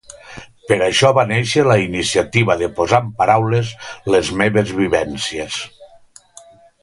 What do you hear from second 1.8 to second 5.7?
iniciativa de posar en paraules les meves vivències.